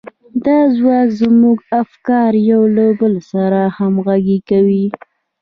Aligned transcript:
دا 0.45 0.57
ځواک 0.77 1.07
زموږ 1.21 1.57
افکار 1.81 2.31
يو 2.51 2.61
له 2.75 2.85
بل 2.99 3.13
سره 3.31 3.59
همغږي 3.77 4.39
کوي. 4.49 4.85